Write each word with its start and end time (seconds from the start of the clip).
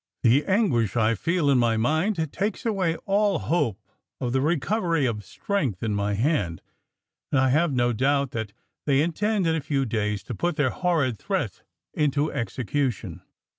"The 0.23 0.43
anguish 0.47 0.95
I 0.95 1.13
feel 1.13 1.47
in 1.51 1.59
my 1.59 1.77
mind 1.77 2.33
takes 2.33 2.65
away 2.65 2.95
all 3.05 3.37
hope 3.37 3.79
of 4.19 4.33
the 4.33 4.41
recovery 4.41 5.05
of 5.05 5.23
strength 5.23 5.83
in 5.83 5.93
my 5.93 6.15
hand; 6.15 6.63
and 7.31 7.39
I 7.39 7.49
have 7.49 7.71
no 7.71 7.93
doubt 7.93 8.31
but 8.31 8.47
that 8.47 8.53
they 8.87 9.03
intend 9.03 9.45
in 9.45 9.55
a 9.55 9.61
few 9.61 9.85
days 9.85 10.23
to 10.23 10.33
put 10.33 10.55
their 10.55 10.71
horrid 10.71 11.19
threat 11.19 11.61
into 11.93 12.31
execution. 12.31 13.21